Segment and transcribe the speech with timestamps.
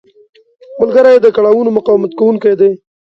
[0.79, 2.71] ملګری د کړاوونو مقاومت کوونکی دی